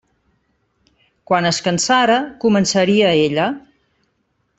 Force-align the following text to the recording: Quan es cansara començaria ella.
Quan 1.31 1.47
es 1.49 1.59
cansara 1.67 2.15
començaria 2.45 3.13
ella. 3.27 3.45